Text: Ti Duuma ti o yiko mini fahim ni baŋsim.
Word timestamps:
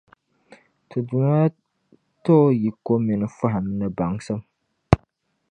Ti 0.87 0.97
Duuma 1.07 1.41
ti 2.21 2.31
o 2.43 2.43
yiko 2.61 2.93
mini 3.05 3.27
fahim 3.37 3.65
ni 3.79 3.87
baŋsim. 3.97 4.39